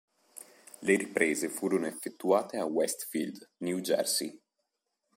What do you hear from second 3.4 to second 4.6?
New Jersey.